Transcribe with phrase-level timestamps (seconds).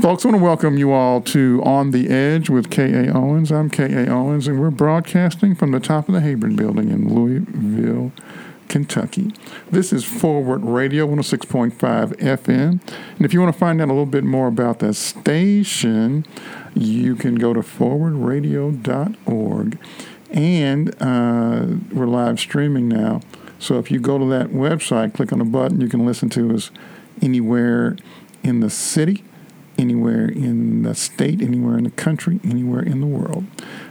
[0.00, 3.14] Folks, I want to welcome you all to On the Edge with K.A.
[3.14, 3.52] Owens.
[3.52, 4.10] I'm K.A.
[4.10, 8.10] Owens, and we're broadcasting from the top of the Heyburn building in Louisville,
[8.68, 9.34] Kentucky.
[9.70, 12.80] This is Forward Radio 106.5 FM.
[12.80, 16.24] And if you want to find out a little bit more about that station,
[16.74, 19.78] you can go to forwardradio.org.
[20.30, 23.20] And uh, we're live streaming now.
[23.58, 26.54] So if you go to that website, click on a button, you can listen to
[26.54, 26.70] us
[27.20, 27.98] anywhere
[28.42, 29.24] in the city,
[29.80, 33.44] anywhere in the state, anywhere in the country, anywhere in the world.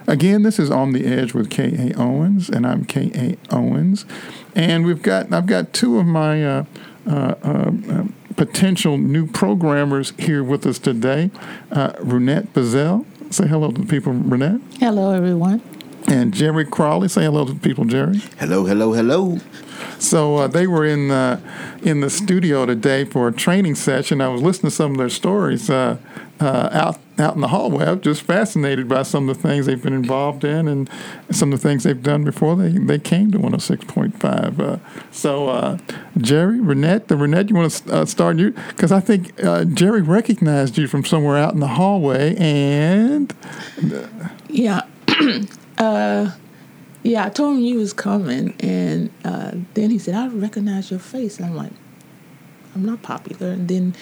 [0.08, 1.94] Again, this is On the Edge with K.A.
[2.00, 3.38] Owens, and I'm K.A.
[3.54, 4.06] Owens.
[4.56, 6.66] And we've got I've got two of my uh,
[7.08, 8.04] uh, uh,
[8.36, 11.32] potential new programmers here with us today.
[11.72, 13.06] Uh, Runette Bazell.
[13.34, 14.62] Say hello to the people, Runette.
[14.80, 15.62] Hello, everyone.
[16.08, 17.10] And Jerry Crawley.
[17.10, 18.20] Say hello to the people, Jerry.
[18.40, 19.40] Hello, hello, hello.
[20.00, 21.40] So uh, they were in uh,
[21.82, 24.22] in the studio today for a training session.
[24.22, 25.98] I was listening to some of their stories uh,
[26.40, 27.86] uh, out out in the hallway.
[27.86, 30.90] I was just fascinated by some of the things they've been involved in and
[31.32, 34.60] some of the things they've done before they, they came to 106.5.
[34.60, 34.78] Uh,
[35.12, 35.78] so uh,
[36.18, 39.36] Jerry, Renette, the Renette, you want to start you because I think
[39.74, 43.34] Jerry recognized you from somewhere out in the hallway and
[44.48, 44.84] yeah.
[47.04, 51.00] Yeah, I told him you was coming, and uh, then he said, "I recognize your
[51.00, 51.72] face." And I'm like,
[52.76, 53.96] "I'm not popular." And then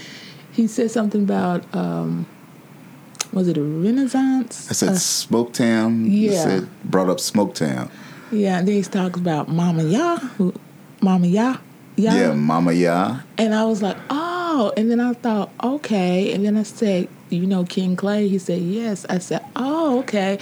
[0.51, 2.25] he said something about, um,
[3.31, 4.67] was it a Renaissance?
[4.69, 6.05] I said uh, Smoketown.
[6.09, 7.91] Yeah, he said brought up Smoketown.
[8.31, 10.17] Yeah, and then he talks about Mama Ya,
[11.01, 11.57] Mama Ya,
[11.95, 12.13] Ya.
[12.13, 13.19] Yeah, Mama Ya.
[13.37, 17.45] And I was like, "Oh," and then I thought, "Okay," and then I said, "You
[17.45, 20.39] know King Clay?" He said, "Yes." I said, "Oh, okay."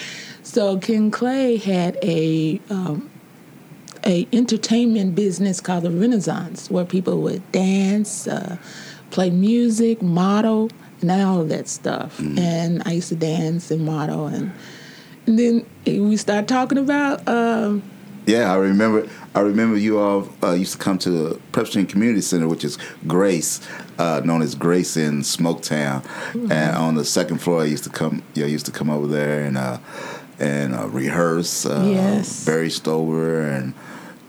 [0.55, 3.09] So King Clay had a um,
[4.05, 8.55] a entertainment business called the Renaissance, where people would dance, uh,
[9.11, 10.69] play music, model,
[11.01, 12.19] and all of that stuff.
[12.19, 12.39] Mm.
[12.39, 14.53] And I used to dance and model, and,
[15.27, 17.27] and then we started talking about.
[17.27, 17.83] Um,
[18.25, 19.09] yeah, I remember.
[19.35, 22.77] I remember you all uh, used to come to the Presbyterian Community Center, which is
[23.05, 23.59] Grace,
[23.99, 26.49] uh, known as Grace in Smoketown, mm-hmm.
[26.49, 28.23] and on the second floor, I used to come.
[28.35, 29.79] Yeah, used to come over there and uh,
[30.39, 31.65] and uh, rehearse.
[31.65, 32.45] Uh, yes.
[32.45, 33.73] Barry Stover and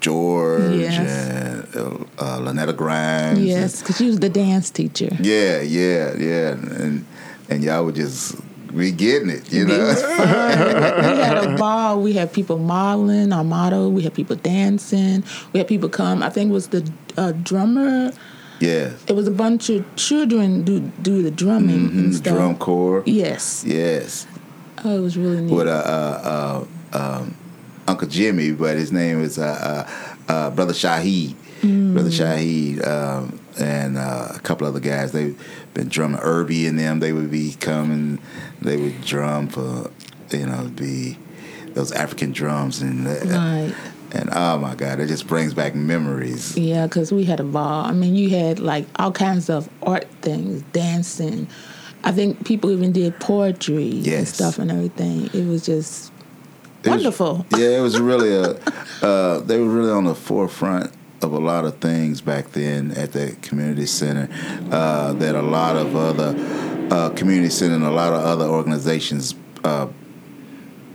[0.00, 0.98] George yes.
[0.98, 3.40] and uh, uh Lynetta Grimes.
[3.40, 5.08] Yes, because she was the dance teacher.
[5.20, 7.04] Yeah, yeah, yeah, and
[7.48, 8.36] and y'all would just
[8.76, 9.94] be getting it, you know.
[9.96, 12.00] we had a ball.
[12.00, 13.88] We had people modeling our motto.
[13.88, 15.24] We had people dancing.
[15.52, 16.22] We had people come.
[16.22, 18.12] I think it was the uh, drummer.
[18.60, 18.92] Yeah.
[19.06, 22.34] It was a bunch of children do do the drumming mm-hmm, and stuff.
[22.34, 23.02] Drum corps.
[23.06, 23.64] Yes.
[23.66, 24.26] Yes.
[24.84, 25.52] Oh, it was really neat.
[25.52, 27.36] With uh, uh, uh, um,
[27.88, 29.86] Uncle Jimmy, but his name is uh,
[30.28, 31.34] uh, uh, Brother Shahid.
[31.62, 31.94] Mm.
[31.94, 35.12] Brother Shahid um, and a couple other guys.
[35.12, 35.38] They've
[35.74, 36.20] been drumming.
[36.20, 37.00] Irby and them.
[37.00, 38.18] They would be coming.
[38.60, 39.90] They would drum for
[40.30, 41.18] you know be
[41.74, 43.74] those African drums and right.
[44.12, 46.56] And oh my God, it just brings back memories.
[46.56, 47.84] Yeah, because we had a ball.
[47.84, 51.48] I mean, you had like all kinds of art things, dancing,
[52.04, 54.18] I think people even did poetry yes.
[54.18, 55.28] and stuff and everything.
[55.32, 56.12] It was just
[56.84, 57.46] it wonderful.
[57.50, 58.58] Was, yeah, it was really a.
[59.02, 60.90] Uh, they were really on the forefront
[61.20, 64.26] of a lot of things back then at the community center.
[64.72, 66.34] Uh, that a lot of other
[66.90, 69.86] uh, community center and a lot of other organizations uh,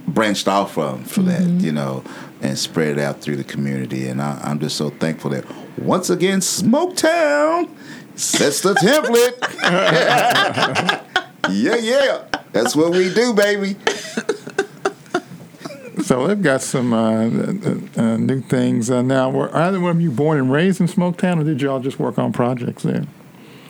[0.08, 1.58] branched off from for mm-hmm.
[1.60, 2.04] that, you know,
[2.42, 4.08] and spread it out through the community.
[4.08, 5.46] And I, am just so thankful that
[5.78, 7.70] once again, Smoketown
[8.22, 9.38] sets the template.
[11.50, 12.26] yeah, yeah.
[12.52, 13.76] That's what we do, baby.
[16.04, 19.30] So they've got some uh, uh, uh, new things uh, now.
[19.30, 22.18] Were either one of you born and raised in Smoketown, or did y'all just work
[22.18, 23.06] on projects there?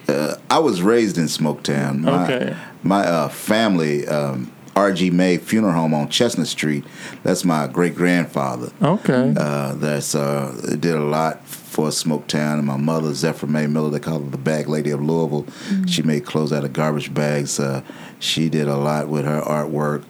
[0.07, 1.99] Uh, I was raised in Smoketown.
[1.99, 2.57] My, okay.
[2.81, 5.11] My uh, family, um, R.G.
[5.11, 6.83] May Funeral Home on Chestnut Street.
[7.21, 8.71] That's my great grandfather.
[8.81, 9.33] Okay.
[9.35, 14.19] that's did a lot for a Smoketown, and my mother, Zephyr May Miller, they call
[14.19, 15.43] her the Bag Lady of Louisville.
[15.43, 15.85] Mm-hmm.
[15.85, 17.61] She made clothes out of garbage bags.
[17.61, 17.81] Uh,
[18.19, 20.03] she did a lot with her artwork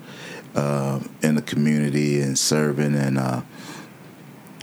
[0.55, 3.43] uh, in the community and serving, and uh,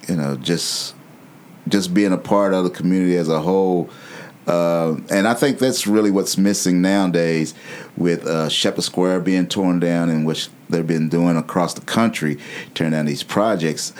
[0.08, 0.96] you know, just
[1.68, 3.88] just being a part of the community as a whole.
[4.48, 7.52] Uh, and I think that's really what's missing nowadays
[7.98, 12.38] with uh, Sheppard Square being torn down and which they've been doing across the country,
[12.74, 13.92] tearing down these projects.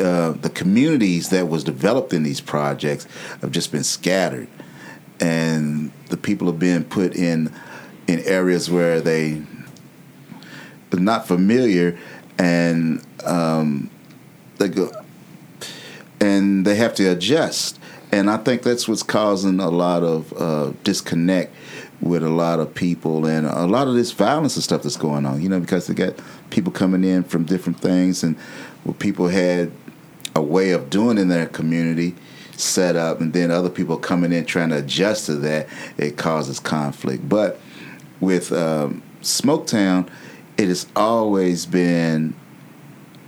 [0.00, 3.08] Uh, the communities that was developed in these projects
[3.40, 4.46] have just been scattered,
[5.18, 7.52] and the people are being put in
[8.06, 9.42] in areas where they
[10.92, 11.98] are not familiar,
[12.38, 13.90] and um,
[14.58, 14.92] they go
[16.20, 17.78] and they have to adjust
[18.12, 21.54] and I think that's what's causing a lot of uh, disconnect
[22.00, 25.26] with a lot of people and a lot of this violence and stuff that's going
[25.26, 25.42] on.
[25.42, 26.14] You know, because they got
[26.50, 28.38] people coming in from different things, and
[28.84, 29.72] where people had
[30.34, 32.14] a way of doing in their community
[32.52, 36.58] set up, and then other people coming in trying to adjust to that, it causes
[36.58, 37.28] conflict.
[37.28, 37.60] But
[38.20, 40.08] with um, Smoketown,
[40.56, 42.34] it has always been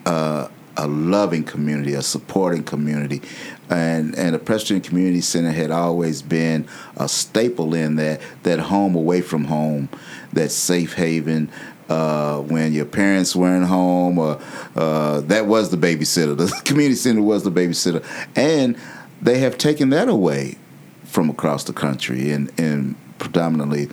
[0.05, 3.23] uh, a loving community, a supporting community,
[3.71, 8.95] and and the Presbyterian Community Center had always been a staple in that that home
[8.95, 9.89] away from home,
[10.33, 11.51] that safe haven.
[11.89, 14.41] Uh, when your parents weren't home, or
[14.77, 16.37] uh, that was the babysitter.
[16.39, 18.05] The community center was the babysitter,
[18.37, 18.79] and
[19.21, 20.57] they have taken that away
[21.03, 23.89] from across the country in in predominantly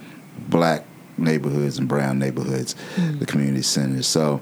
[0.47, 0.85] black
[1.18, 3.18] neighborhoods and brown neighborhoods, mm.
[3.18, 4.06] the community centers.
[4.06, 4.41] So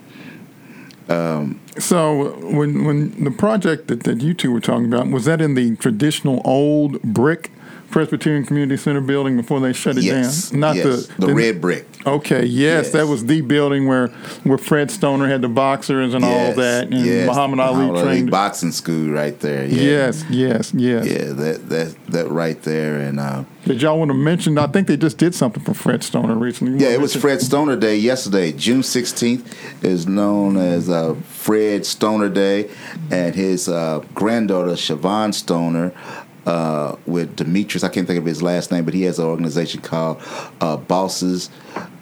[1.09, 5.41] um, so when when the project that, that you two were talking about was that
[5.41, 7.51] in the traditional old brick
[7.91, 10.49] Presbyterian Community Center building before they shut it yes.
[10.49, 10.59] down?
[10.59, 11.07] Not yes.
[11.07, 11.85] the, the, the red brick.
[12.05, 14.07] Okay, yes, yes, that was the building where
[14.43, 16.49] where Fred Stoner had the boxers and yes.
[16.49, 17.27] all that, and yes.
[17.27, 19.65] Muhammad Ali Muhammad trained Ali boxing school right there.
[19.65, 19.81] Yeah.
[19.81, 21.05] Yes, yes, yes.
[21.07, 23.19] Yeah, that that that right there, and.
[23.19, 24.59] Uh, did y'all want to mention?
[24.59, 26.77] I think they just did something for Fred Stoner recently.
[26.83, 28.51] yeah, it was Fred Stoner Day yesterday.
[28.51, 32.69] June sixteenth is known as uh, Fred Stoner Day,
[33.09, 35.93] and his uh, granddaughter Siobhan Stoner
[36.45, 37.83] uh, with Demetrius.
[37.83, 40.21] I can't think of his last name, but he has an organization called
[40.61, 41.49] uh, Bosses,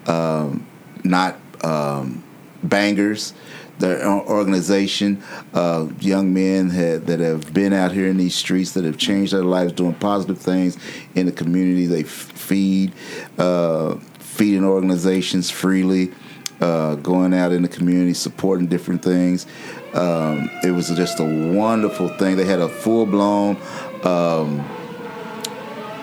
[0.06, 0.66] um,
[1.02, 2.22] not um,
[2.62, 3.34] Bangers.
[3.76, 5.20] Their organization,
[5.52, 9.32] uh, young men had, that have been out here in these streets that have changed
[9.32, 10.78] their lives, doing positive things
[11.16, 11.86] in the community.
[11.86, 12.92] They f- feed,
[13.36, 16.12] uh, feeding organizations freely.
[16.60, 19.44] Uh, going out in the community, supporting different things.
[19.92, 22.36] Um, it was just a wonderful thing.
[22.36, 23.56] They had a full blown
[24.04, 24.64] um,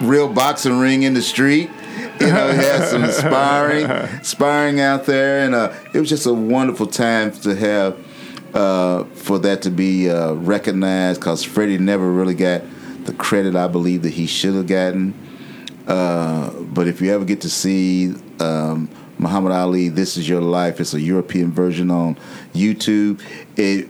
[0.01, 1.69] real boxing ring in the street.
[2.19, 6.33] You know, he had some sparring, sparring out there, and uh, it was just a
[6.33, 11.19] wonderful time to have uh, for that to be uh, recognized.
[11.19, 12.63] Because Freddie never really got
[13.05, 15.13] the credit I believe that he should have gotten.
[15.87, 20.79] Uh, but if you ever get to see um, Muhammad Ali, "This Is Your Life,"
[20.79, 22.17] it's a European version on
[22.53, 23.21] YouTube.
[23.57, 23.89] It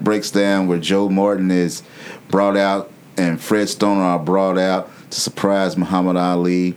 [0.00, 1.82] breaks down where Joe Martin is
[2.28, 6.76] brought out and Fred Stoner are brought out to surprise Muhammad Ali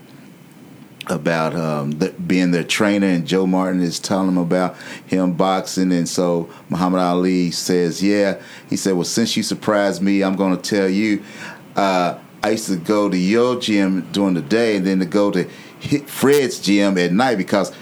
[1.08, 1.92] about um,
[2.28, 4.78] being their trainer, and Joe Martin is telling them about
[5.08, 8.40] him boxing, and so Muhammad Ali says, "Yeah,"
[8.70, 11.24] he said, "Well, since you surprised me, I'm going to tell you."
[11.76, 15.32] Uh, I used to go to your gym during the day, and then to go
[15.32, 15.46] to
[16.06, 17.74] Fred's gym at night because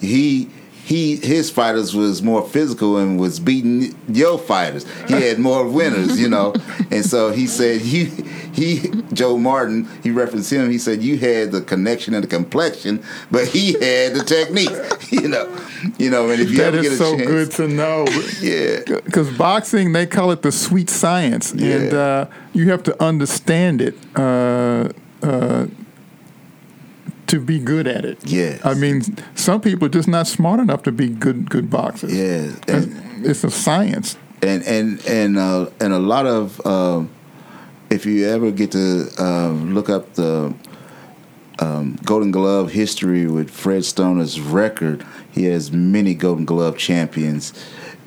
[0.00, 0.50] he
[0.84, 4.84] he his fighters was more physical and was beating your fighters.
[5.08, 6.54] He had more winners, you know.
[6.90, 8.04] and so he said he
[8.52, 13.02] he Joe Martin, he referenced him, he said you had the connection and the complexion,
[13.30, 14.68] but he had the technique,
[15.10, 15.48] you know.
[15.98, 18.04] You know, and if you that ever get a so chance, good to know.
[18.42, 18.80] yeah.
[19.04, 21.54] Because boxing, they call it the sweet science.
[21.54, 21.76] Yeah.
[21.76, 23.94] And uh, you have to understand it.
[24.14, 24.90] Uh,
[25.22, 25.66] uh,
[27.26, 28.18] to be good at it.
[28.24, 28.58] Yeah.
[28.64, 29.02] I mean,
[29.34, 32.14] some people are just not smart enough to be good good boxers.
[32.14, 32.52] Yeah.
[32.68, 34.18] And, it's a science.
[34.42, 37.10] And and and uh, and a lot of um,
[37.90, 40.54] if you ever get to um, look up the
[41.60, 47.52] um, Golden Glove history with Fred Stoner's record, he has many Golden Glove champions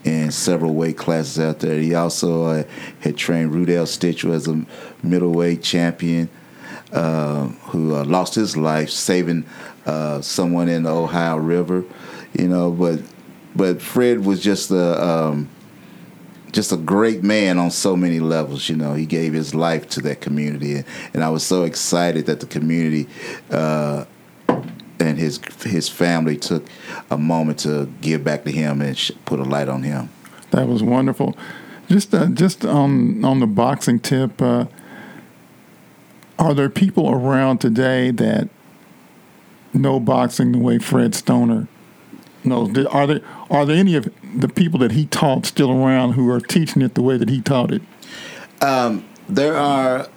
[0.04, 1.80] in several weight classes out there.
[1.80, 2.64] He also uh,
[3.00, 4.66] had trained Rudell Stitch as a
[5.02, 6.30] middleweight champion
[6.92, 9.46] uh, who uh, lost his life saving
[9.86, 11.84] uh, someone in the Ohio River.
[12.34, 13.02] You know, but
[13.56, 15.50] but Fred was just a um,
[16.52, 18.70] just a great man on so many levels.
[18.70, 22.26] You know, he gave his life to that community, and, and I was so excited
[22.28, 23.08] that the community.
[23.50, 24.06] Uh,
[25.00, 26.66] and his his family took
[27.12, 30.10] a moment to give back to him and sh- put a light on him.
[30.50, 31.38] That was wonderful.
[31.88, 34.66] Just uh, just on on the boxing tip, uh,
[36.40, 38.50] are there people around today that
[39.74, 41.68] know boxing the way Fred Stoner
[42.44, 42.86] knows?
[42.88, 46.40] Are there are there any of the people that he taught still around who are
[46.40, 47.82] teaching it the way that he taught it?
[48.62, 50.08] Um, there are.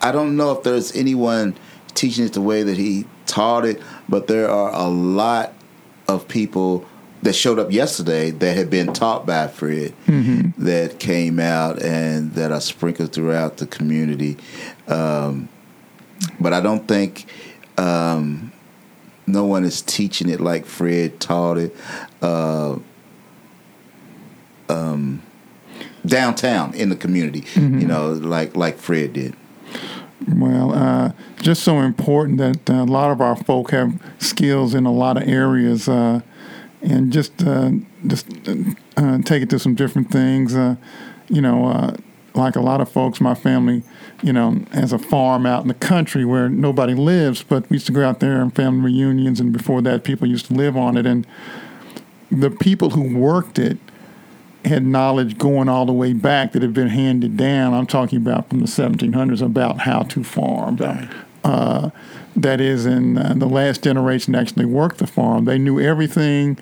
[0.00, 1.56] I don't know if there's anyone
[1.94, 5.54] teaching it the way that he taught it, but there are a lot
[6.08, 6.86] of people
[7.22, 10.62] that showed up yesterday that had been taught by Fred mm-hmm.
[10.62, 14.36] that came out and that are sprinkled throughout the community.
[14.88, 15.48] Um,
[16.40, 17.26] but I don't think
[17.78, 18.52] um,
[19.26, 21.76] no one is teaching it like Fred taught it.
[22.22, 22.78] Uh,
[24.68, 25.22] um,
[26.06, 27.80] downtown in the community, mm-hmm.
[27.80, 29.34] you know, like like Fred did.
[30.28, 34.86] Well, uh, just so important that uh, a lot of our folk have skills in
[34.86, 36.20] a lot of areas, uh,
[36.82, 37.72] and just uh,
[38.06, 38.26] just
[38.96, 40.54] uh, take it to some different things.
[40.54, 40.76] Uh,
[41.28, 41.94] you know,
[42.34, 43.82] like a lot of folks, my family,
[44.22, 47.86] you know, has a farm out in the country where nobody lives, but we used
[47.86, 50.96] to go out there and family reunions, and before that, people used to live on
[50.96, 51.26] it, and
[52.30, 53.78] the people who worked it
[54.64, 57.74] had knowledge going all the way back that had been handed down.
[57.74, 60.76] I'm talking about from the 1700s about how to farm.
[60.76, 61.08] Right.
[61.44, 61.90] Uh,
[62.34, 65.44] that is, in uh, the last generation actually worked the farm.
[65.44, 66.58] They knew everything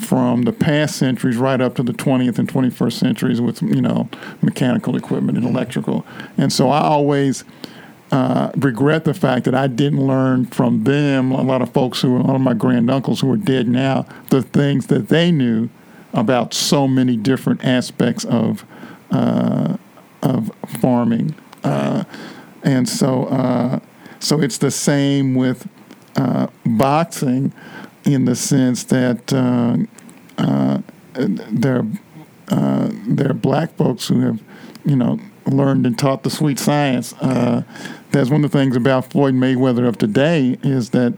[0.00, 4.08] from the past centuries right up to the 20th and 21st centuries with you know
[4.42, 6.04] mechanical equipment and electrical.
[6.36, 7.44] And so I always
[8.10, 11.32] uh, regret the fact that I didn't learn from them.
[11.32, 14.42] A lot of folks who, a lot of my granduncles who are dead now, the
[14.42, 15.68] things that they knew
[16.12, 18.64] about so many different aspects of
[19.10, 19.76] uh,
[20.22, 21.34] of farming,
[21.64, 22.04] uh,
[22.62, 23.80] and so uh,
[24.20, 25.68] so it's the same with
[26.16, 27.52] uh, boxing,
[28.04, 29.76] in the sense that uh,
[30.38, 30.80] uh,
[31.14, 31.86] there
[33.06, 34.42] there are black folks who have
[34.84, 37.12] you know learned and taught the sweet science.
[37.12, 41.14] that's one of the things about Floyd Mayweather of today is that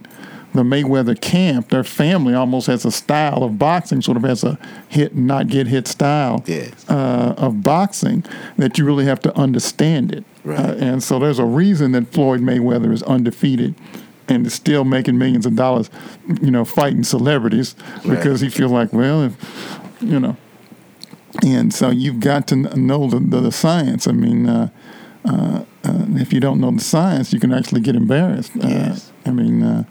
[0.56, 4.58] the Mayweather camp, their family almost has a style of boxing, sort of has a
[4.88, 6.88] hit and not get hit style yes.
[6.88, 8.24] uh, of boxing
[8.56, 10.24] that you really have to understand it.
[10.44, 10.58] Right.
[10.58, 13.74] Uh, and so there's a reason that Floyd Mayweather is undefeated
[14.28, 15.90] and is still making millions of dollars,
[16.40, 18.16] you know, fighting celebrities right.
[18.16, 20.36] because he feels like, well, if, you know.
[21.42, 24.08] And so you've got to know the, the, the science.
[24.08, 24.70] I mean, uh,
[25.24, 28.52] uh, uh if you don't know the science, you can actually get embarrassed.
[28.56, 29.12] Uh, yes.
[29.26, 29.84] I mean, uh,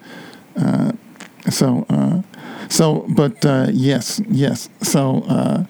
[1.50, 2.22] so, uh,
[2.70, 4.70] so, but uh, yes, yes.
[4.82, 5.66] So, uh,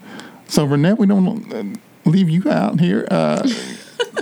[0.48, 3.06] so Renette, we don't leave you out here.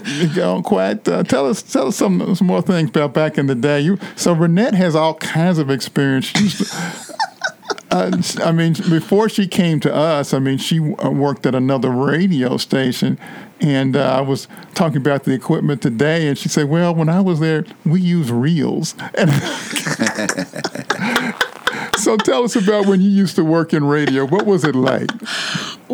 [0.06, 1.08] Uh, go quiet.
[1.08, 3.82] Uh, tell us, tell us some some more things about back in the day.
[3.82, 6.32] You so Renette has all kinds of experience.
[7.94, 12.58] Uh, I mean, before she came to us, I mean, she worked at another radio
[12.58, 13.20] station,
[13.62, 17.22] and uh, I was talking about the equipment today, and she said, "Well, when I
[17.22, 19.32] was there, we used reels." And
[21.98, 24.26] so, tell us about when you used to work in radio.
[24.26, 25.10] What was it like?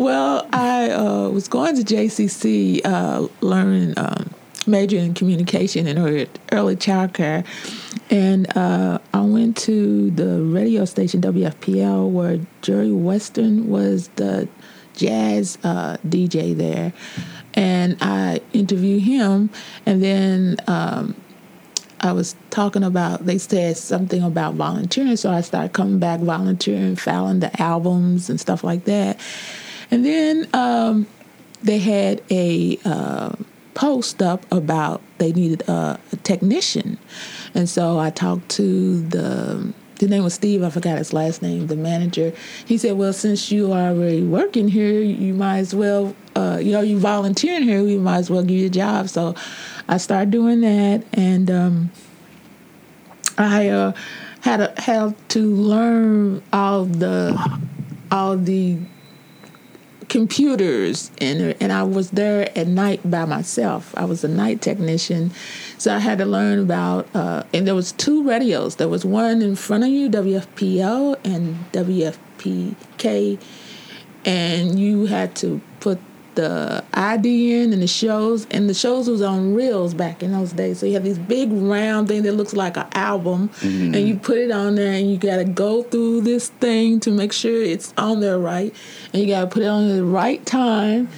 [0.00, 4.30] Well, I uh, was going to JCC, uh, learning um,
[4.66, 7.44] major in communication and early, early child care,
[8.08, 14.48] and uh, I went to the radio station WFPL where Jerry Weston was the
[14.96, 16.94] jazz uh, DJ there
[17.52, 19.50] and I interviewed him,
[19.84, 21.14] and then um,
[22.00, 23.26] I was talking about.
[23.26, 28.40] They said something about volunteering, so I started coming back volunteering, filing the albums and
[28.40, 29.20] stuff like that.
[29.90, 31.06] And then um,
[31.62, 33.32] they had a uh,
[33.74, 36.98] post up about they needed a, a technician,
[37.54, 40.62] and so I talked to the the name was Steve.
[40.62, 41.66] I forgot his last name.
[41.66, 42.32] The manager.
[42.64, 46.72] He said, "Well, since you are already working here, you might as well, uh, you
[46.72, 47.82] know, you volunteering here.
[47.82, 49.34] We might as well give you a job." So,
[49.88, 51.90] I started doing that, and um,
[53.36, 53.92] I uh,
[54.40, 57.60] had a, had to learn all the
[58.10, 58.78] all the
[60.10, 63.94] computers and and I was there at night by myself.
[63.96, 65.30] I was a night technician,
[65.78, 67.08] so I had to learn about.
[67.14, 68.76] Uh, and there was two radios.
[68.76, 73.40] There was one in front of you, WFPL and WFPK,
[74.26, 75.98] and you had to put
[76.34, 80.78] the IDN and the shows, and the shows was on reels back in those days.
[80.78, 83.94] So you have these big round thing that looks like an album, mm-hmm.
[83.94, 87.10] and you put it on there, and you got to go through this thing to
[87.10, 88.74] make sure it's on there right,
[89.12, 91.08] and you got to put it on the right time,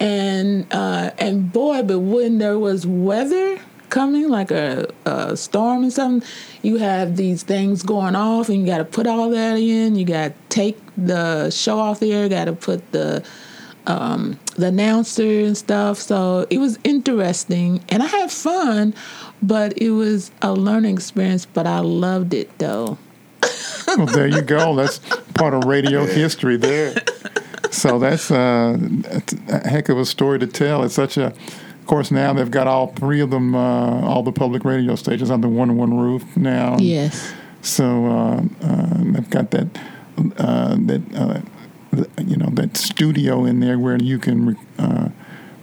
[0.00, 5.90] and uh, and boy, but when there was weather coming, like a, a storm or
[5.90, 6.28] something,
[6.62, 9.96] you have these things going off, and you got to put all that in.
[9.96, 12.28] You got to take the show off the air.
[12.28, 13.24] Got to put the
[13.86, 15.98] um, the announcer and stuff.
[15.98, 18.94] So it was interesting and I had fun,
[19.42, 21.46] but it was a learning experience.
[21.46, 22.98] But I loved it though.
[23.86, 24.74] well, there you go.
[24.74, 24.98] That's
[25.34, 26.94] part of radio history there.
[27.70, 28.78] So that's uh,
[29.48, 30.82] a heck of a story to tell.
[30.82, 34.32] It's such a, of course, now they've got all three of them, uh, all the
[34.32, 36.76] public radio stations under one one roof now.
[36.78, 37.32] Yes.
[37.62, 39.68] So uh, uh they've got that
[40.38, 41.40] uh, that uh,
[42.18, 45.08] you know that studio in there where you can uh,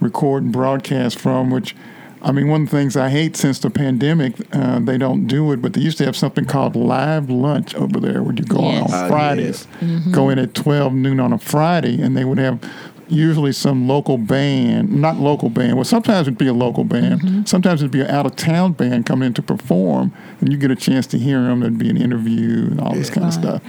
[0.00, 1.50] record and broadcast from.
[1.50, 1.74] Which,
[2.22, 5.52] I mean, one of the things I hate since the pandemic, uh, they don't do
[5.52, 5.62] it.
[5.62, 8.92] But they used to have something called live lunch over there, where you go yes.
[8.92, 9.66] on, uh, Fridays, yes.
[9.80, 10.12] mm-hmm.
[10.12, 12.58] go in at twelve noon on a Friday, and they would have
[13.06, 15.74] usually some local band, not local band.
[15.74, 17.20] Well, sometimes it'd be a local band.
[17.20, 17.44] Mm-hmm.
[17.44, 20.10] Sometimes it'd be an out of town band coming in to perform,
[20.40, 21.60] and you get a chance to hear them.
[21.60, 23.62] There'd be an interview and all this kind of stuff.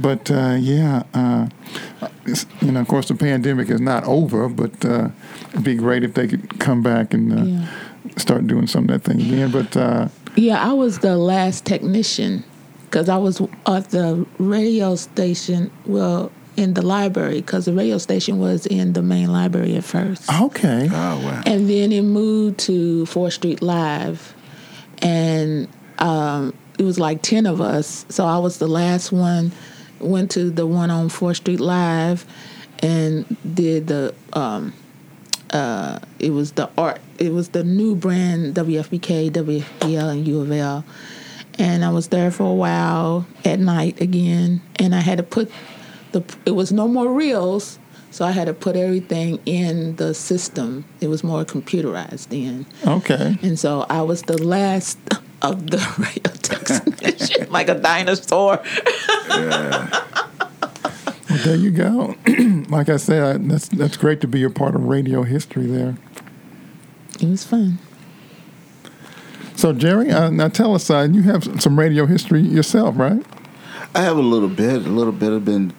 [0.00, 1.48] But uh, yeah, uh,
[2.60, 5.08] you know, of course, the pandemic is not over, but uh,
[5.50, 7.66] it'd be great if they could come back and uh, Yeah.
[8.16, 9.50] start doing some of that thing again.
[9.50, 12.44] But uh, Yeah, I was the last technician
[12.84, 15.70] because I was at the radio station.
[15.86, 20.28] Well, in the library because the radio station was in the main library at first.
[20.42, 21.42] okay, Oh wow.
[21.46, 24.34] And then it moved to 4th Street Live.
[25.00, 25.68] And
[26.00, 28.04] um, it was like 10 of us.
[28.08, 29.52] So I was the last one,
[30.00, 32.26] went to the one on 4th Street Live
[32.80, 34.72] and did the, um,
[35.50, 40.52] uh, it was the art, it was the new brand WFPK, WFPL, and U of
[40.52, 40.84] L.
[41.58, 44.62] And I was there for a while at night again.
[44.76, 45.50] And I had to put
[46.12, 47.78] the, it was no more reels.
[48.10, 50.84] So I had to put everything in the system.
[51.00, 52.66] It was more computerized then.
[52.86, 53.36] okay.
[53.42, 54.98] And so I was the last
[55.42, 58.62] of the radio technician, like a dinosaur.
[61.28, 62.14] Well, there you go.
[62.68, 65.96] like I said, that's that's great to be a part of radio history there.
[67.20, 67.78] It was fun.
[69.56, 73.20] So, Jerry, uh, now tell us, uh, you have some radio history yourself, right?
[73.92, 75.32] I have a little bit, a little bit.
[75.32, 75.72] I've been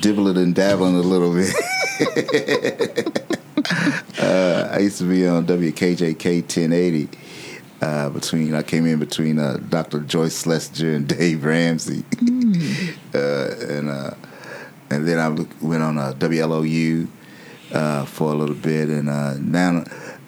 [0.00, 1.54] dibbling and dabbling a little bit.
[4.18, 7.08] uh, I used to be on WKJK 1080.
[7.82, 10.00] Uh, between I came in between uh, Dr.
[10.00, 12.04] Joyce Schlesinger and Dave Ramsey,
[13.12, 14.14] uh, and uh,
[14.88, 15.28] and then I
[15.60, 17.08] went on uh, WLOU
[17.72, 19.82] uh, for a little bit, and uh, now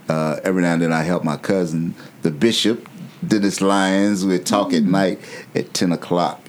[0.09, 2.89] uh, every now and then I help my cousin, the bishop,
[3.25, 5.21] Dennis Lyons, with Talk at Night
[5.55, 6.41] at ten o'clock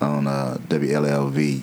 [0.00, 1.62] on uh, WLLV.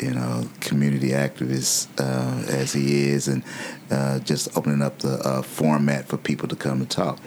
[0.00, 3.42] You know, community activist uh, as he is, and
[3.90, 7.18] uh, just opening up the uh, format for people to come and talk.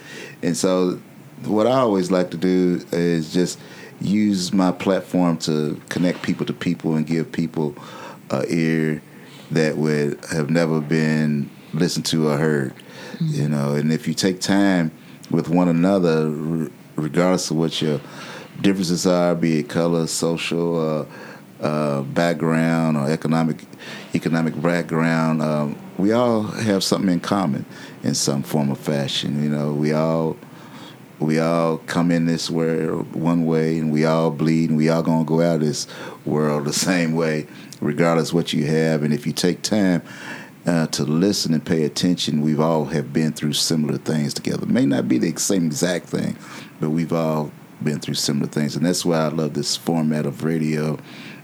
[0.43, 0.99] And so,
[1.45, 3.59] what I always like to do is just
[4.01, 7.75] use my platform to connect people to people and give people
[8.29, 9.01] a ear
[9.51, 12.73] that would have never been listened to or heard.
[13.19, 14.91] You know, and if you take time
[15.29, 17.99] with one another, r- regardless of what your
[18.61, 21.05] differences are, be it color, social,
[21.61, 23.57] uh, background, or economic
[24.13, 27.65] economic background, um, we all have something in common
[28.03, 29.43] in some form or fashion.
[29.43, 30.37] You know, we all
[31.19, 35.03] we all come in this world one way and we all bleed and we all
[35.03, 35.87] gonna go out of this
[36.25, 37.45] world the same way
[37.81, 39.03] regardless what you have.
[39.03, 40.01] And if you take time
[40.65, 44.65] uh, to listen and pay attention we've all have been through similar things together.
[44.65, 46.37] May not be the same exact thing
[46.79, 47.51] but we've all
[47.83, 48.75] been through similar things.
[48.75, 50.97] And that's why i love this format of radio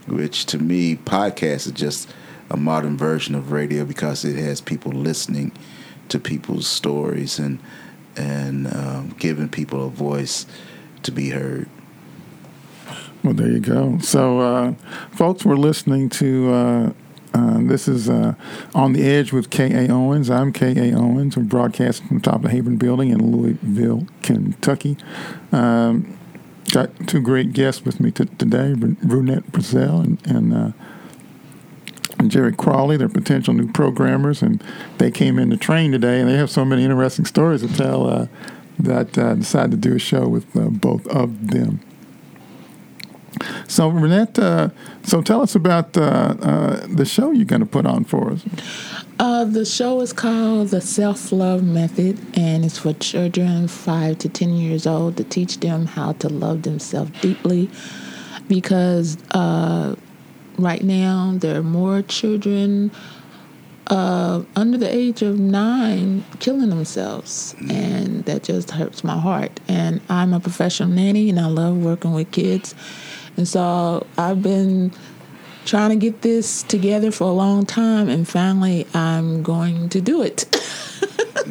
[0.06, 2.08] which to me podcast is just
[2.50, 5.52] a modern version of radio because it has people listening
[6.08, 7.58] to people's stories and
[8.16, 10.46] and um, giving people a voice
[11.02, 11.68] to be heard.
[13.22, 13.98] Well, there you go.
[13.98, 14.74] So, uh,
[15.12, 16.52] folks, we're listening to.
[16.52, 16.92] Uh,
[17.34, 18.34] uh, this is uh,
[18.74, 19.92] On the Edge with K.A.
[19.92, 20.30] Owens.
[20.30, 20.96] I'm K.A.
[20.96, 21.36] Owens.
[21.36, 24.96] We're broadcasting from the top of the Heyburn Building in Louisville, Kentucky.
[25.52, 26.16] Um,
[26.72, 30.72] got two great guests with me t- today Brunette Brazil and, and, uh,
[32.18, 32.96] and Jerry Crawley.
[32.96, 34.62] They're potential new programmers, and
[34.98, 38.08] they came in to train today, and they have so many interesting stories to tell
[38.08, 38.26] uh,
[38.78, 41.80] that uh, decided to do a show with uh, both of them.
[43.68, 44.70] So, Renette, uh,
[45.02, 48.44] so tell us about the show you're going to put on for us.
[49.18, 54.28] Uh, the show is called The Self Love Method, and it's for children 5 to
[54.28, 57.70] 10 years old to teach them how to love themselves deeply.
[58.46, 59.96] Because uh,
[60.58, 62.90] right now, there are more children
[63.86, 69.60] uh, under the age of nine killing themselves, and that just hurts my heart.
[69.66, 72.74] And I'm a professional nanny, and I love working with kids.
[73.38, 74.92] And so I've been
[75.66, 80.22] trying to get this together for a long time, and finally I'm going to do
[80.22, 80.46] it.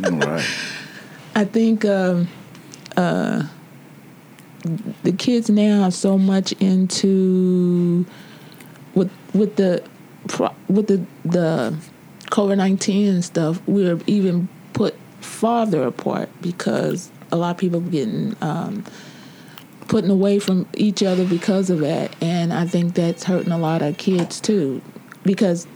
[0.04, 0.46] All right.
[1.36, 2.30] I think um,
[2.96, 3.44] uh,
[5.04, 8.06] the kids now are so much into
[8.96, 9.84] with with the
[10.70, 11.78] with the the
[12.32, 13.62] COVID nineteen and stuff.
[13.68, 18.86] We're even put farther apart because a lot of people getting um,
[19.88, 23.82] putting away from each other because of that, and I think that's hurting a lot
[23.82, 24.82] of kids too,
[25.24, 25.68] because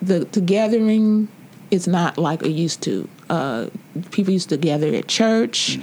[0.00, 1.28] the the gathering
[1.70, 3.08] is not like it used to.
[3.28, 3.66] Uh,
[4.10, 5.78] people used to gather at church,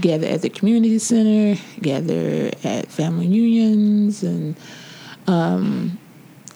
[0.00, 4.56] gather at the community center, gather at family unions, and
[5.26, 5.98] um,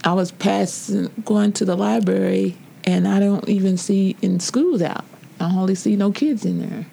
[0.05, 5.05] I was passing going to the library, and I don't even see in schools out.
[5.41, 6.87] I hardly see no kids in there.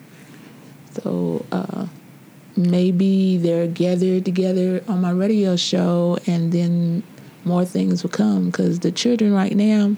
[1.01, 1.87] So uh,
[2.55, 7.03] maybe they're gathered together on my radio show, and then
[7.45, 9.95] more things will come because the children right now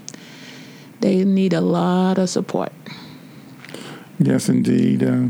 [1.01, 2.71] they need a lot of support.
[4.19, 5.03] Yes, indeed.
[5.03, 5.27] Uh,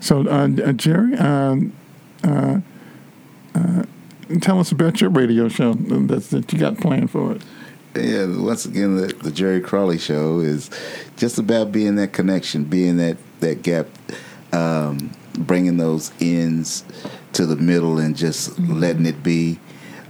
[0.00, 1.72] so, uh, uh, Jerry, um,
[2.22, 2.60] uh,
[3.54, 3.82] uh,
[4.40, 7.42] tell us about your radio show that's, that you got planned for it.
[7.96, 10.68] Yeah, once again, the, the Jerry Crawley show is
[11.16, 13.86] just about being that connection, being that that gap,
[14.52, 16.84] um, bringing those ends
[17.32, 18.78] to the middle, and just mm-hmm.
[18.78, 19.58] letting it be,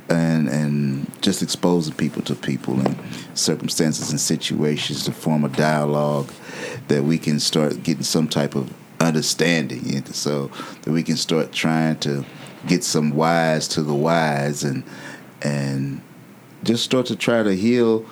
[0.09, 2.97] and and just exposing people to people and
[3.35, 6.31] circumstances and situations to form a dialogue
[6.89, 10.49] that we can start getting some type of understanding, so
[10.83, 12.25] that we can start trying to
[12.67, 14.85] get some wise to the wise and
[15.43, 16.01] and
[16.63, 18.07] just start to try to heal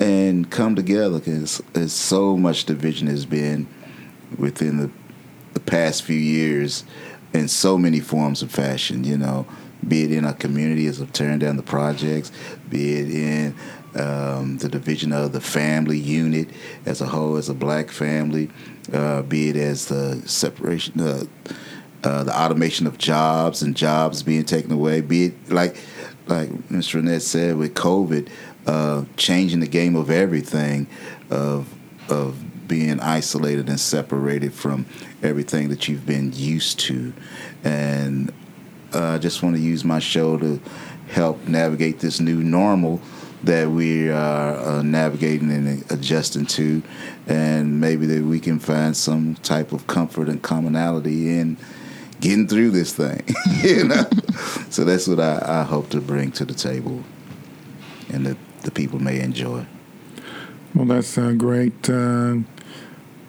[0.00, 3.66] and come together because there's so much division has been
[4.36, 4.90] within the,
[5.54, 6.84] the past few years
[7.32, 9.46] in so many forms of fashion, you know,
[9.86, 12.30] be it in our community as of tearing down the projects,
[12.68, 13.54] be it in
[13.94, 16.48] um, the division of the family unit
[16.86, 18.50] as a whole, as a black family,
[18.92, 21.24] uh, be it as the separation, uh,
[22.02, 25.76] uh, the automation of jobs and jobs being taken away, be it like
[26.26, 27.00] like Mr.
[27.00, 28.30] Annette said with COVID,
[28.66, 30.86] uh, changing the game of everything,
[31.30, 31.72] of
[32.08, 34.86] of being isolated and separated from
[35.22, 37.12] everything that you've been used to,
[37.62, 38.32] and
[38.94, 40.60] uh, I just want to use my show to
[41.08, 43.00] help navigate this new normal
[43.44, 46.82] that we are uh, navigating and adjusting to,
[47.26, 51.56] and maybe that we can find some type of comfort and commonality in
[52.20, 53.22] getting through this thing,
[53.62, 54.04] you know.
[54.70, 57.04] so that's what I, I, hope to bring to the table,
[58.08, 59.66] and that the people may enjoy.
[60.74, 62.36] Well, that's uh, great uh,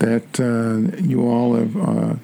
[0.06, 2.16] that uh, you all have uh,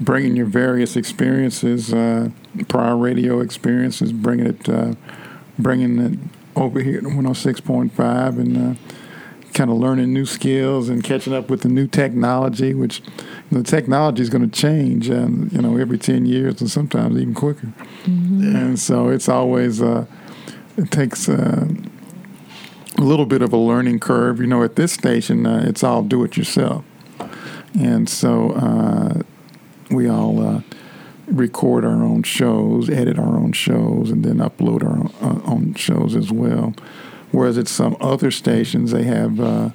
[0.00, 2.30] bringing your various experiences, uh,
[2.68, 4.94] prior radio experiences, bringing it, uh,
[5.58, 6.18] bringing it
[6.56, 8.78] over here to 106.5 and
[9.52, 13.02] kind of learning new skills and catching up with the new technology, which
[13.50, 17.34] the technology is going to change, um, you know, every 10 years and sometimes even
[17.34, 17.72] quicker.
[18.04, 18.56] Mm-hmm.
[18.56, 20.06] And so it's always, uh,
[20.76, 21.66] it takes uh,
[22.96, 24.40] a little bit of a learning curve.
[24.40, 26.84] You know, at this station, uh, it's all do it yourself.
[27.74, 29.22] And so uh,
[29.90, 30.62] we all uh,
[31.26, 35.74] record our own shows, edit our own shows, and then upload our own, uh, own
[35.74, 36.74] shows as well.
[37.30, 39.70] Whereas at some other stations, they have uh,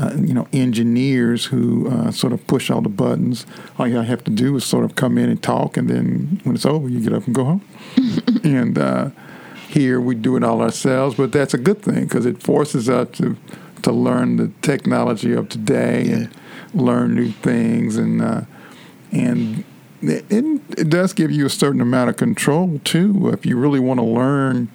[0.00, 3.46] uh, you know engineers who uh, sort of push all the buttons.
[3.78, 6.54] All you have to do is sort of come in and talk, and then when
[6.54, 7.64] it's over, you get up and go home.
[8.44, 9.10] and uh,
[9.68, 13.08] here we do it all ourselves, but that's a good thing because it forces us
[13.18, 13.36] to
[13.82, 16.14] to learn the technology of today yeah.
[16.14, 16.30] and
[16.74, 18.42] learn new things, and uh,
[19.10, 19.64] and
[20.02, 24.00] it, it does give you a certain amount of control too if you really want
[24.00, 24.68] to learn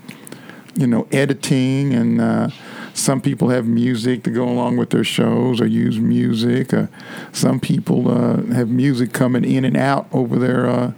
[0.77, 2.49] you know, editing and uh,
[2.93, 6.73] some people have music to go along with their shows or use music.
[6.73, 6.87] Uh,
[7.31, 10.93] some people uh, have music coming in and out over their uh,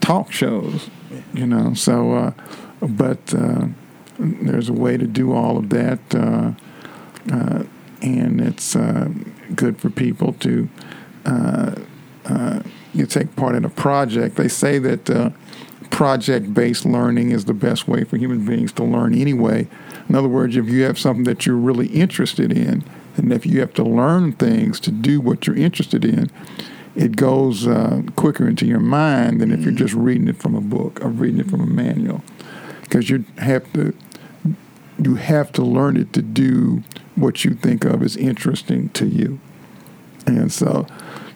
[0.00, 0.90] talk shows,
[1.32, 1.74] you know.
[1.74, 2.32] So, uh,
[2.82, 3.24] but
[4.18, 6.00] there's a way to do all of that,
[8.02, 8.74] and it's
[9.54, 10.68] good for people to
[11.24, 11.74] uh,
[12.26, 12.60] uh,
[12.92, 14.36] you take part in a project.
[14.36, 15.30] They say that uh,
[15.90, 19.68] project based learning is the best way for human beings to learn anyway.
[20.08, 22.84] In other words, if you have something that you're really interested in,
[23.16, 26.30] and if you have to learn things to do what you're interested in,
[26.96, 29.78] it goes uh, quicker into your mind than if you're mm-hmm.
[29.78, 32.22] just reading it from a book or reading it from a manual,
[32.82, 33.94] because you have to
[35.02, 36.82] you have to learn it to do
[37.20, 39.38] what you think of as interesting to you,
[40.26, 40.86] and so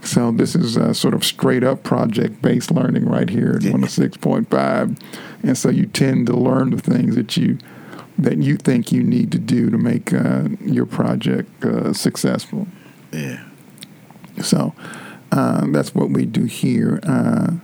[0.05, 5.01] so this is a sort of straight up project based learning right here at 106.5.
[5.43, 7.59] And so you tend to learn the things that you
[8.17, 12.69] that you think you need to do to make uh, your project uh, successful.
[13.13, 13.45] Yeah.
[14.41, 14.73] So
[15.33, 17.01] uh, that's what we do here.
[17.03, 17.55] Uh,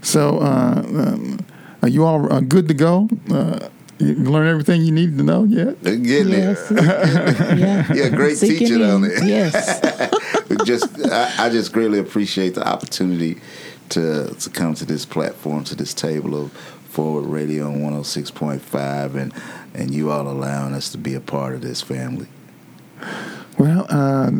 [0.00, 1.44] so uh, um,
[1.82, 3.08] are you all uh, good to go?
[4.00, 5.82] You learn everything you need to know yet?
[5.82, 6.68] Getting yes.
[6.68, 6.84] there.
[7.56, 7.92] yeah.
[7.92, 9.22] yeah, great Seeking teaching on it.
[9.24, 9.80] Yes.
[10.64, 13.40] just I, I, just greatly appreciate the opportunity
[13.90, 16.52] to to come to this platform, to this table of
[16.90, 19.32] Forward Radio on 106.5 and
[19.74, 22.28] and you all allowing us to be a part of this family.
[23.58, 24.30] Well, uh,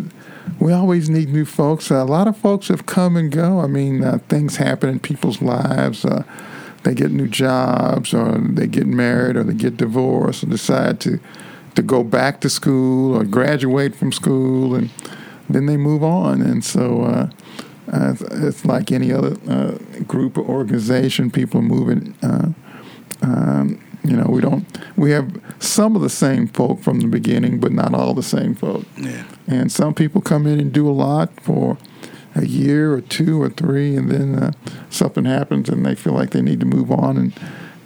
[0.58, 1.90] we always need new folks.
[1.90, 3.60] a lot of folks have come and go.
[3.60, 6.04] I mean, uh, things happen in people's lives.
[6.04, 6.24] Uh,
[6.82, 11.20] they get new jobs, or they get married, or they get divorced, or decide to
[11.74, 14.90] to go back to school or graduate from school, and
[15.48, 16.42] then they move on.
[16.42, 17.30] And so uh,
[17.92, 21.30] uh, it's like any other uh, group or organization.
[21.30, 22.16] People are moving.
[22.22, 22.52] Uh,
[23.22, 24.66] um, you know, we don't.
[24.96, 28.54] We have some of the same folk from the beginning, but not all the same
[28.54, 28.84] folk.
[28.96, 29.24] Yeah.
[29.46, 31.76] And some people come in and do a lot for
[32.34, 34.52] a year or two or three, and then uh,
[34.88, 37.32] something happens, and they feel like they need to move on and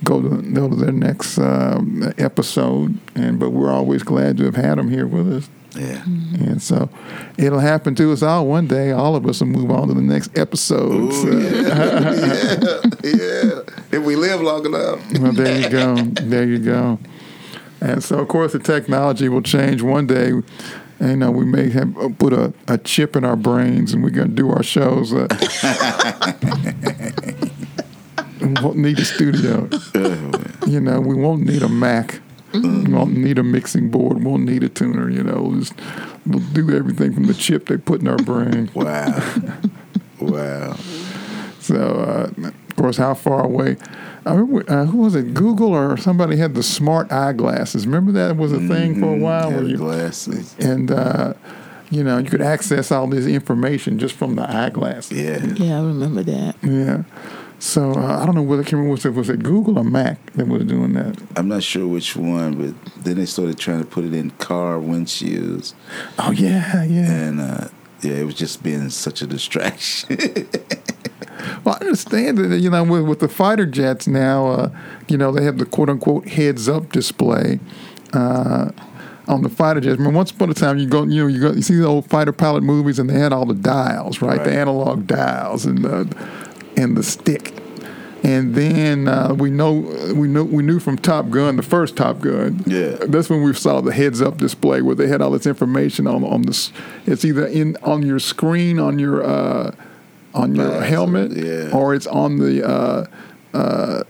[0.02, 1.80] go to go to their next uh,
[2.18, 2.98] episode.
[3.14, 5.48] And but we're always glad to have had them here with us.
[5.76, 6.04] Yeah.
[6.04, 6.88] And so
[7.37, 8.92] it'll happen to us all one day.
[8.92, 11.12] All of us will move on to the next episode.
[11.12, 12.80] So, Ooh, yeah.
[13.02, 13.12] yeah.
[13.12, 13.61] yeah.
[13.90, 15.00] If we live long enough.
[15.18, 15.96] well, there you go.
[15.96, 16.98] There you go.
[17.80, 20.33] And so, of course, the technology will change one day.
[21.05, 24.03] And, you know, we may have uh, put a, a chip in our brains, and
[24.03, 25.12] we're going to do our shows.
[25.12, 25.29] Uh,
[28.40, 29.69] we won't need a studio.
[30.67, 32.23] You know, we won't need a Mac.
[32.55, 34.21] We won't need a mixing board.
[34.21, 35.11] We won't need a tuner.
[35.11, 35.75] You know, we'll just
[36.25, 38.71] we'll do everything from the chip they put in our brain.
[38.73, 39.43] Wow.
[40.21, 40.75] wow.
[41.61, 43.77] So, uh, of course, how far away?
[44.27, 45.35] I remember, uh, who was it?
[45.35, 47.87] Google or somebody had the smart eyeglasses.
[47.87, 50.55] Remember that was a thing for a while Yeah, where you glasses.
[50.59, 51.35] and uh,
[51.91, 55.19] you know you could access all this information just from the eyeglasses.
[55.21, 55.45] Yeah.
[55.45, 56.57] Yeah, I remember that.
[56.63, 57.03] Yeah.
[57.59, 59.85] So uh, I don't know whether I can remember was it was it Google or
[59.85, 61.17] Mac that was doing that.
[61.37, 64.77] I'm not sure which one, but then they started trying to put it in car
[64.79, 65.73] windshields.
[66.19, 67.11] Oh yeah, yeah.
[67.11, 67.69] And uh,
[68.03, 70.19] yeah, it was just being such a distraction.
[71.64, 74.78] Well, I understand that you know with, with the fighter jets now, uh,
[75.09, 77.61] you know they have the quote unquote heads up display.
[78.12, 78.70] Uh,
[79.26, 81.40] on the fighter jets, I mean, once upon a time, you go, you know, you
[81.40, 84.42] go, you see the old fighter pilot movies, and they had all the dials, right?
[84.42, 86.28] The analog dials and the
[86.76, 87.54] and the stick.
[88.24, 89.72] And then uh, we know
[90.14, 92.62] we know we knew from Top Gun, the first Top Gun.
[92.66, 92.96] Yeah.
[93.07, 96.42] that's when we saw the heads-up display where they had all this information on on
[96.42, 96.72] this.
[97.07, 99.74] It's either in on your screen on your uh,
[100.35, 101.70] on your helmet, yeah.
[101.73, 102.66] or it's on the.
[102.66, 103.07] Uh,
[103.55, 104.03] uh,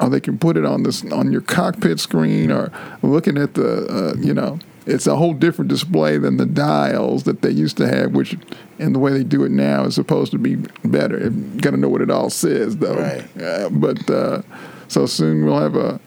[0.00, 3.86] or they can put it on this on your cockpit screen, or looking at the
[3.86, 4.58] uh, you know.
[4.84, 8.36] It's a whole different display than the dials that they used to have, which,
[8.80, 11.20] and the way they do it now is supposed to be better.
[11.20, 11.30] You
[11.60, 12.96] got to know what it all says, though.
[12.96, 13.40] Right.
[13.40, 14.42] Uh, but uh,
[14.88, 16.00] so soon we'll have a,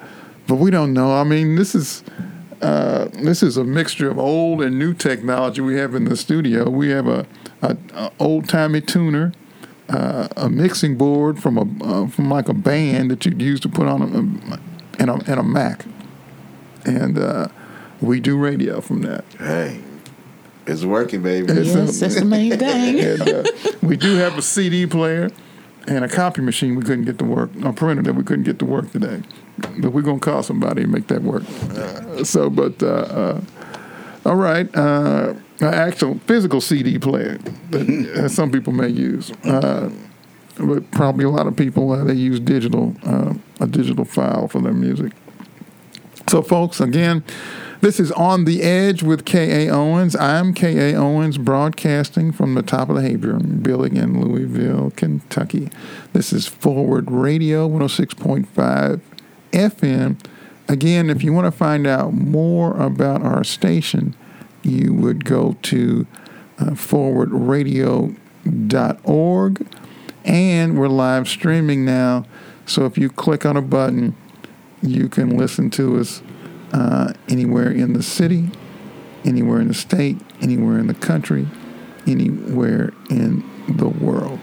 [0.47, 1.13] but we don't know.
[1.13, 2.03] I mean, this is
[2.61, 6.69] uh, this is a mixture of old and new technology we have in the studio.
[6.69, 7.25] We have a,
[7.61, 9.31] a, a old timey tuner,
[9.89, 13.69] uh, a mixing board from a uh, from like a band that you'd use to
[13.69, 14.05] put on a,
[15.01, 15.85] and a and a Mac,
[16.85, 17.47] and uh,
[18.01, 19.23] we do radio from that.
[19.37, 19.79] hey,
[20.65, 21.51] it's working, baby.
[21.53, 22.99] It's a- that's the main thing.
[22.99, 23.43] and uh,
[23.81, 25.29] we do have a CD player
[25.87, 28.57] and a copy machine we couldn't get to work, a printer that we couldn't get
[28.59, 29.21] to work today.
[29.77, 31.43] But we're gonna call somebody and make that work.
[31.77, 33.41] Uh, so, but uh, uh,
[34.25, 37.37] all right, uh, an actual physical CD player
[37.69, 39.89] that uh, some people may use, uh,
[40.57, 44.61] but probably a lot of people uh, they use digital uh, a digital file for
[44.61, 45.13] their music.
[46.27, 47.23] So, folks, again,
[47.81, 49.69] this is On the Edge with K.A.
[49.69, 50.15] Owens.
[50.15, 50.95] I'm K.A.
[50.95, 55.69] Owens, broadcasting from the top of the Heyburn building in Louisville, Kentucky.
[56.13, 59.01] This is Forward Radio 106.5
[59.51, 60.19] FM.
[60.67, 64.15] Again, if you want to find out more about our station,
[64.65, 66.07] you would go to
[66.57, 69.67] uh, forwardradio.org.
[70.23, 72.25] And we're live streaming now.
[72.65, 74.15] So if you click on a button,
[74.81, 76.23] you can listen to us
[76.73, 78.49] uh, anywhere in the city,
[79.23, 81.47] anywhere in the state, anywhere in the country,
[82.07, 84.39] anywhere in the world.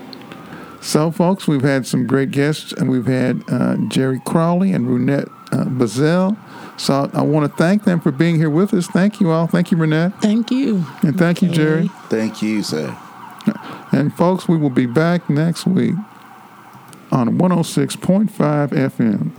[0.80, 5.28] So, folks, we've had some great guests, and we've had uh, Jerry Crawley and Runette
[5.52, 6.36] uh, Bazell.
[6.78, 8.86] So, I want to thank them for being here with us.
[8.86, 9.46] Thank you all.
[9.46, 10.20] Thank you, Runette.
[10.20, 10.84] Thank you.
[11.02, 11.88] And thank you, Jerry.
[12.08, 12.96] Thank you, sir.
[13.92, 15.94] And, folks, we will be back next week
[17.10, 18.28] on 106.5
[18.70, 19.32] FM.